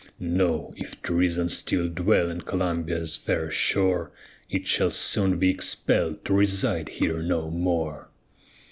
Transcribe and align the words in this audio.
Chorus 0.03 0.13
No 0.19 0.73
if 0.77 0.99
treason 1.03 1.47
still 1.49 1.87
dwell 1.87 2.31
on 2.31 2.41
Columbia's 2.41 3.15
fair 3.15 3.51
shore, 3.51 4.11
It 4.49 4.65
shall 4.65 4.89
soon 4.89 5.37
be 5.37 5.51
expell'd 5.51 6.25
to 6.25 6.33
reside 6.33 6.89
here 6.89 7.21
no 7.21 7.51
more. 7.51 8.09